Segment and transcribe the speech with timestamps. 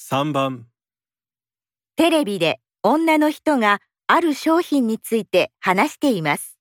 [0.00, 0.66] 3番
[1.96, 6.56] テレビで女の人がある商品について話しています。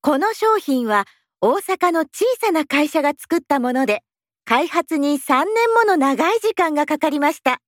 [0.00, 1.06] この商品は
[1.40, 4.04] 大阪の小さな会社が作ったもので、
[4.44, 7.60] 開発に3年もの長い時間がかかりました。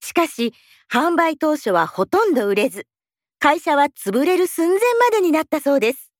[0.00, 0.52] しかし、
[0.92, 2.86] 販売当初はほとんど売れず、
[3.38, 6.12] 会社は潰れる寸前までになったそうです。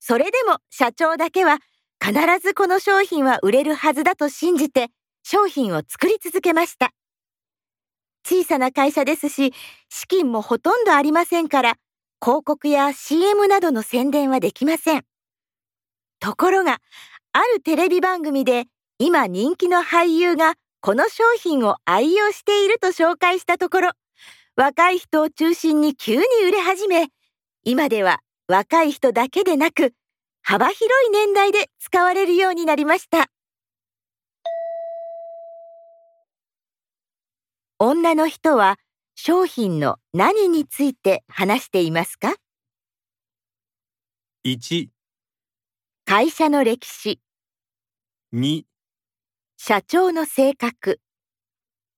[0.00, 1.60] それでも社長だけは
[2.02, 4.88] 必ずこの商品は売れるはずだと信じて
[5.22, 6.92] 商品を作り続けました。
[8.26, 9.52] 小さな会社ですし、
[9.88, 11.74] 資金もほとんどありませんから、
[12.22, 15.04] 広告や CM などの宣伝はできません。
[16.20, 16.78] ところが、
[17.32, 18.64] あるテレビ番組で
[18.98, 23.90] 今人気の俳優がこの商品を愛用していると紹介したところ、
[24.56, 27.08] 若い人を中心に急に売れ始め、
[27.64, 29.92] 今では若い人だけでなく、
[30.42, 33.30] 幅広い年代で使われるようになりました。
[37.78, 38.78] 女の人は
[39.14, 42.34] 商品の何について話していますか
[44.44, 44.88] ？1、
[46.04, 47.20] 会社の歴史、
[48.34, 48.64] 2、
[49.56, 51.00] 社長の性格、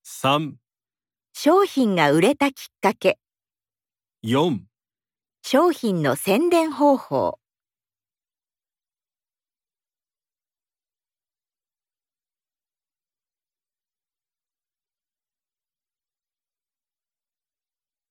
[0.04, 0.52] 3、
[1.32, 3.18] 商品が売れたきっかけ、
[4.24, 4.60] 4
[5.42, 7.38] 商品の宣伝方法。